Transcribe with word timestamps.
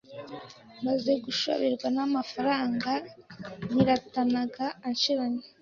Maze 0.85 1.11
gushoberwa 1.25 1.87
n’amafaranga 1.95 2.91
niratanaga 3.73 4.65
anshiranye 4.87 5.43